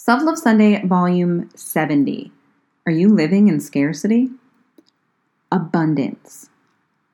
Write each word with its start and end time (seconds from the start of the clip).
Self 0.00 0.22
Love 0.22 0.38
Sunday, 0.38 0.80
Volume 0.86 1.50
70. 1.56 2.30
Are 2.86 2.92
you 2.92 3.08
living 3.08 3.48
in 3.48 3.58
scarcity? 3.58 4.30
Abundance. 5.50 6.50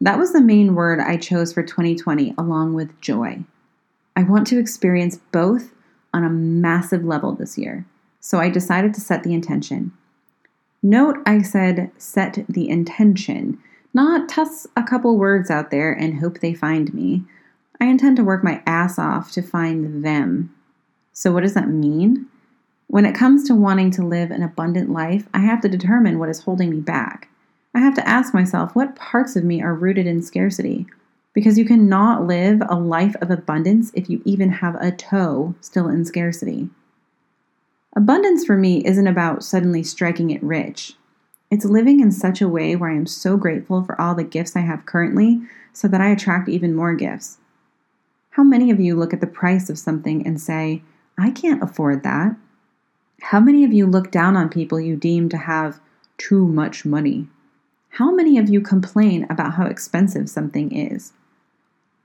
That 0.02 0.18
was 0.18 0.34
the 0.34 0.42
main 0.42 0.74
word 0.74 1.00
I 1.00 1.16
chose 1.16 1.50
for 1.50 1.62
2020, 1.62 2.34
along 2.36 2.74
with 2.74 3.00
joy. 3.00 3.42
I 4.14 4.22
want 4.24 4.46
to 4.48 4.58
experience 4.58 5.18
both 5.32 5.72
on 6.12 6.24
a 6.24 6.28
massive 6.28 7.06
level 7.06 7.32
this 7.32 7.56
year, 7.56 7.86
so 8.20 8.38
I 8.38 8.50
decided 8.50 8.92
to 8.94 9.00
set 9.00 9.22
the 9.22 9.32
intention. 9.32 9.90
Note 10.82 11.16
I 11.24 11.40
said 11.40 11.90
set 11.96 12.44
the 12.50 12.68
intention, 12.68 13.58
not 13.94 14.28
toss 14.28 14.66
a 14.76 14.82
couple 14.82 15.16
words 15.16 15.50
out 15.50 15.70
there 15.70 15.90
and 15.94 16.20
hope 16.20 16.40
they 16.40 16.52
find 16.52 16.92
me. 16.92 17.22
I 17.80 17.86
intend 17.86 18.18
to 18.18 18.24
work 18.24 18.44
my 18.44 18.62
ass 18.66 18.98
off 18.98 19.32
to 19.32 19.42
find 19.42 20.04
them. 20.04 20.54
So, 21.14 21.32
what 21.32 21.44
does 21.44 21.54
that 21.54 21.70
mean? 21.70 22.28
When 22.94 23.06
it 23.06 23.14
comes 23.16 23.42
to 23.48 23.56
wanting 23.56 23.90
to 23.90 24.06
live 24.06 24.30
an 24.30 24.44
abundant 24.44 24.88
life, 24.88 25.26
I 25.34 25.40
have 25.40 25.60
to 25.62 25.68
determine 25.68 26.20
what 26.20 26.28
is 26.28 26.44
holding 26.44 26.70
me 26.70 26.78
back. 26.78 27.28
I 27.74 27.80
have 27.80 27.96
to 27.96 28.08
ask 28.08 28.32
myself 28.32 28.76
what 28.76 28.94
parts 28.94 29.34
of 29.34 29.42
me 29.42 29.60
are 29.60 29.74
rooted 29.74 30.06
in 30.06 30.22
scarcity. 30.22 30.86
Because 31.32 31.58
you 31.58 31.64
cannot 31.64 32.28
live 32.28 32.62
a 32.68 32.78
life 32.78 33.16
of 33.20 33.32
abundance 33.32 33.90
if 33.94 34.08
you 34.08 34.22
even 34.24 34.48
have 34.48 34.76
a 34.76 34.92
toe 34.92 35.56
still 35.60 35.88
in 35.88 36.04
scarcity. 36.04 36.70
Abundance 37.96 38.44
for 38.44 38.56
me 38.56 38.86
isn't 38.86 39.08
about 39.08 39.42
suddenly 39.42 39.82
striking 39.82 40.30
it 40.30 40.40
rich. 40.40 40.94
It's 41.50 41.64
living 41.64 41.98
in 41.98 42.12
such 42.12 42.40
a 42.40 42.48
way 42.48 42.76
where 42.76 42.90
I 42.90 42.94
am 42.94 43.06
so 43.06 43.36
grateful 43.36 43.82
for 43.82 44.00
all 44.00 44.14
the 44.14 44.22
gifts 44.22 44.54
I 44.54 44.60
have 44.60 44.86
currently 44.86 45.42
so 45.72 45.88
that 45.88 46.00
I 46.00 46.10
attract 46.10 46.48
even 46.48 46.76
more 46.76 46.94
gifts. 46.94 47.38
How 48.30 48.44
many 48.44 48.70
of 48.70 48.78
you 48.78 48.94
look 48.94 49.12
at 49.12 49.20
the 49.20 49.26
price 49.26 49.68
of 49.68 49.80
something 49.80 50.24
and 50.24 50.40
say, 50.40 50.82
I 51.18 51.32
can't 51.32 51.60
afford 51.60 52.04
that? 52.04 52.36
How 53.22 53.40
many 53.40 53.64
of 53.64 53.72
you 53.72 53.86
look 53.86 54.10
down 54.10 54.36
on 54.36 54.48
people 54.48 54.80
you 54.80 54.96
deem 54.96 55.28
to 55.30 55.36
have 55.36 55.80
too 56.18 56.46
much 56.46 56.84
money? 56.84 57.28
How 57.90 58.10
many 58.10 58.38
of 58.38 58.48
you 58.48 58.60
complain 58.60 59.26
about 59.30 59.54
how 59.54 59.66
expensive 59.66 60.28
something 60.28 60.74
is? 60.74 61.12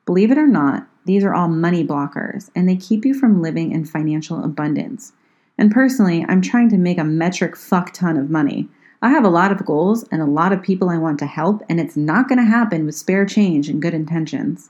Believe 0.06 0.32
it 0.32 0.38
or 0.38 0.48
not, 0.48 0.88
these 1.06 1.24
are 1.24 1.34
all 1.34 1.48
money 1.48 1.86
blockers 1.86 2.50
and 2.56 2.70
they 2.70 2.76
keep 2.76 3.06
you 3.06 3.14
from 3.14 3.42
living 3.42 3.72
in 3.72 3.86
financial 3.86 4.44
abundance. 4.44 5.14
And 5.58 5.72
personally, 5.72 6.26
I'm 6.30 6.42
trying 6.42 6.70
to 6.70 6.78
make 6.78 6.98
a 6.98 7.04
metric 7.04 7.56
fuck 7.56 7.92
ton 7.94 8.18
of 8.18 8.30
money. 8.30 8.70
I 9.02 9.10
have 9.10 9.26
a 9.26 9.30
lot 9.30 9.52
of 9.52 9.66
goals 9.66 10.04
and 10.12 10.22
a 10.22 10.26
lot 10.26 10.54
of 10.54 10.62
people 10.62 10.90
I 10.90 10.98
want 10.98 11.20
to 11.20 11.26
help, 11.26 11.64
and 11.70 11.80
it's 11.80 11.98
not 11.98 12.28
going 12.28 12.40
to 12.40 12.46
happen 12.46 12.86
with 12.86 12.96
spare 12.96 13.26
change 13.26 13.70
and 13.70 13.82
good 13.82 13.94
intentions. 13.94 14.70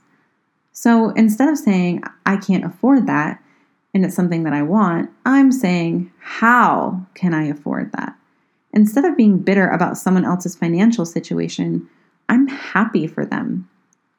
So 0.72 1.10
instead 1.10 1.48
of 1.48 1.58
saying, 1.58 2.02
I 2.26 2.36
can't 2.36 2.64
afford 2.64 3.06
that, 3.06 3.42
and 3.92 4.04
it's 4.04 4.14
something 4.14 4.44
that 4.44 4.52
I 4.52 4.62
want, 4.62 5.10
I'm 5.26 5.50
saying, 5.50 6.12
how 6.20 7.04
can 7.14 7.34
I 7.34 7.44
afford 7.44 7.92
that? 7.92 8.14
Instead 8.72 9.04
of 9.04 9.16
being 9.16 9.38
bitter 9.38 9.68
about 9.68 9.98
someone 9.98 10.24
else's 10.24 10.54
financial 10.54 11.04
situation, 11.04 11.88
I'm 12.28 12.46
happy 12.46 13.06
for 13.06 13.26
them. 13.26 13.68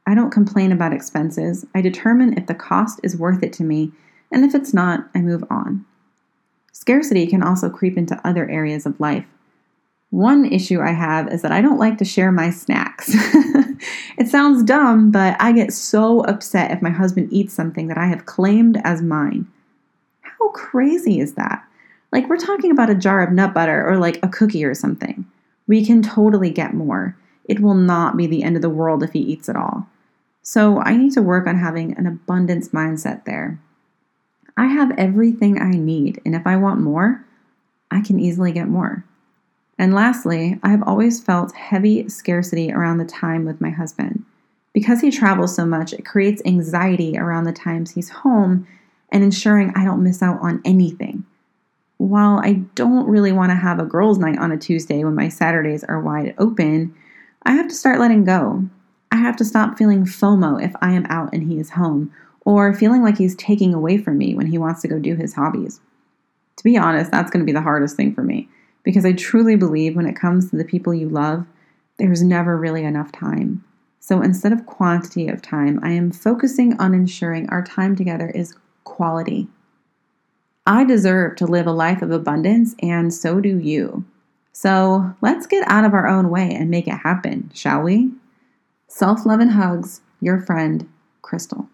I 0.05 0.15
don't 0.15 0.31
complain 0.31 0.71
about 0.71 0.93
expenses. 0.93 1.65
I 1.73 1.81
determine 1.81 2.37
if 2.37 2.47
the 2.47 2.53
cost 2.53 2.99
is 3.03 3.15
worth 3.15 3.43
it 3.43 3.53
to 3.53 3.63
me, 3.63 3.91
and 4.31 4.43
if 4.43 4.53
it's 4.53 4.73
not, 4.73 5.09
I 5.15 5.21
move 5.21 5.43
on. 5.49 5.85
Scarcity 6.73 7.27
can 7.27 7.43
also 7.43 7.69
creep 7.69 7.97
into 7.97 8.19
other 8.27 8.49
areas 8.49 8.85
of 8.85 8.99
life. 8.99 9.25
One 10.09 10.43
issue 10.43 10.81
I 10.81 10.91
have 10.91 11.31
is 11.31 11.41
that 11.41 11.53
I 11.53 11.61
don't 11.61 11.79
like 11.79 11.97
to 11.99 12.05
share 12.05 12.33
my 12.33 12.49
snacks. 12.49 13.09
it 14.17 14.27
sounds 14.27 14.63
dumb, 14.63 15.11
but 15.11 15.37
I 15.39 15.53
get 15.53 15.71
so 15.71 16.21
upset 16.25 16.71
if 16.71 16.81
my 16.81 16.89
husband 16.89 17.29
eats 17.31 17.53
something 17.53 17.87
that 17.87 17.97
I 17.97 18.07
have 18.07 18.25
claimed 18.25 18.81
as 18.83 19.01
mine. 19.01 19.47
How 20.41 20.49
crazy 20.49 21.19
is 21.19 21.35
that? 21.35 21.63
Like, 22.11 22.27
we're 22.27 22.37
talking 22.37 22.71
about 22.71 22.89
a 22.89 22.95
jar 22.95 23.21
of 23.21 23.31
nut 23.31 23.53
butter 23.53 23.87
or 23.87 23.97
like 23.97 24.19
a 24.23 24.27
cookie 24.27 24.65
or 24.65 24.73
something. 24.73 25.23
We 25.67 25.85
can 25.85 26.01
totally 26.01 26.49
get 26.49 26.73
more. 26.73 27.15
It 27.45 27.59
will 27.59 27.75
not 27.75 28.17
be 28.17 28.25
the 28.25 28.41
end 28.41 28.55
of 28.55 28.63
the 28.63 28.69
world 28.69 29.03
if 29.03 29.13
he 29.13 29.19
eats 29.19 29.47
it 29.47 29.55
all. 29.55 29.87
So, 30.41 30.79
I 30.79 30.97
need 30.97 31.13
to 31.13 31.21
work 31.21 31.45
on 31.45 31.59
having 31.59 31.95
an 31.95 32.07
abundance 32.07 32.69
mindset 32.69 33.25
there. 33.25 33.59
I 34.57 34.65
have 34.65 34.97
everything 34.97 35.61
I 35.61 35.71
need, 35.71 36.19
and 36.25 36.33
if 36.33 36.47
I 36.47 36.57
want 36.57 36.81
more, 36.81 37.23
I 37.91 38.01
can 38.01 38.19
easily 38.19 38.51
get 38.51 38.67
more. 38.67 39.05
And 39.77 39.93
lastly, 39.93 40.59
I 40.63 40.69
have 40.69 40.83
always 40.83 41.21
felt 41.21 41.53
heavy 41.53 42.09
scarcity 42.09 42.73
around 42.73 42.97
the 42.97 43.05
time 43.05 43.45
with 43.45 43.61
my 43.61 43.69
husband. 43.69 44.25
Because 44.73 45.01
he 45.01 45.11
travels 45.11 45.55
so 45.55 45.67
much, 45.67 45.93
it 45.93 46.03
creates 46.03 46.41
anxiety 46.45 47.15
around 47.15 47.43
the 47.43 47.53
times 47.53 47.91
he's 47.91 48.09
home 48.09 48.65
and 49.11 49.23
ensuring 49.23 49.73
I 49.75 49.83
don't 49.83 50.03
miss 50.03 50.21
out 50.21 50.39
on 50.41 50.61
anything. 50.65 51.25
While 51.97 52.39
I 52.39 52.53
don't 52.75 53.07
really 53.07 53.31
want 53.31 53.51
to 53.51 53.55
have 53.55 53.79
a 53.79 53.85
girls' 53.85 54.17
night 54.17 54.39
on 54.39 54.51
a 54.51 54.57
Tuesday 54.57 55.03
when 55.03 55.15
my 55.15 55.29
Saturdays 55.29 55.83
are 55.83 56.01
wide 56.01 56.33
open, 56.37 56.95
I 57.43 57.53
have 57.53 57.67
to 57.67 57.75
start 57.75 57.99
letting 57.99 58.23
go. 58.23 58.67
I 59.11 59.17
have 59.17 59.35
to 59.37 59.45
stop 59.45 59.77
feeling 59.77 60.05
FOMO 60.05 60.63
if 60.63 60.73
I 60.81 60.93
am 60.93 61.05
out 61.07 61.33
and 61.33 61.43
he 61.43 61.59
is 61.59 61.71
home, 61.71 62.11
or 62.45 62.73
feeling 62.73 63.03
like 63.03 63.17
he's 63.17 63.35
taking 63.35 63.73
away 63.73 63.97
from 63.97 64.17
me 64.17 64.33
when 64.33 64.47
he 64.47 64.57
wants 64.57 64.81
to 64.81 64.87
go 64.87 64.97
do 64.97 65.15
his 65.15 65.33
hobbies. 65.33 65.79
To 66.57 66.63
be 66.63 66.77
honest, 66.77 67.11
that's 67.11 67.29
going 67.29 67.41
to 67.41 67.45
be 67.45 67.53
the 67.53 67.61
hardest 67.61 67.95
thing 67.95 68.15
for 68.15 68.23
me 68.23 68.49
because 68.83 69.05
I 69.05 69.13
truly 69.13 69.55
believe 69.55 69.95
when 69.95 70.07
it 70.07 70.15
comes 70.15 70.49
to 70.49 70.55
the 70.55 70.65
people 70.65 70.93
you 70.93 71.09
love, 71.09 71.45
there's 71.97 72.23
never 72.23 72.57
really 72.57 72.83
enough 72.83 73.11
time. 73.11 73.63
So 73.99 74.21
instead 74.21 74.51
of 74.51 74.65
quantity 74.65 75.27
of 75.27 75.41
time, 75.41 75.79
I 75.83 75.91
am 75.91 76.11
focusing 76.11 76.79
on 76.79 76.93
ensuring 76.93 77.47
our 77.49 77.63
time 77.63 77.95
together 77.95 78.29
is 78.29 78.55
quality. 78.91 79.47
I 80.67 80.83
deserve 80.83 81.37
to 81.37 81.47
live 81.47 81.65
a 81.65 81.71
life 81.71 82.01
of 82.01 82.11
abundance, 82.11 82.75
and 82.81 83.13
so 83.13 83.39
do 83.39 83.57
you. 83.57 84.05
So 84.53 85.15
let's 85.21 85.47
get 85.47 85.67
out 85.67 85.85
of 85.85 85.93
our 85.93 86.07
own 86.07 86.29
way 86.29 86.53
and 86.53 86.69
make 86.69 86.87
it 86.87 86.97
happen, 86.97 87.49
shall 87.53 87.81
we? 87.81 88.11
Self 88.87 89.25
love 89.25 89.39
and 89.39 89.51
hugs, 89.51 90.01
your 90.19 90.39
friend, 90.39 90.87
Crystal. 91.21 91.67